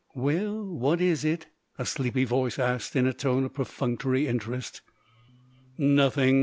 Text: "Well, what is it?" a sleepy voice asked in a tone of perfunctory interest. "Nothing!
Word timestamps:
"Well, 0.15 0.65
what 0.65 0.99
is 0.99 1.23
it?" 1.23 1.45
a 1.77 1.85
sleepy 1.85 2.23
voice 2.25 2.57
asked 2.57 2.95
in 2.95 3.05
a 3.05 3.13
tone 3.13 3.43
of 3.45 3.53
perfunctory 3.53 4.25
interest. 4.25 4.81
"Nothing! 5.77 6.39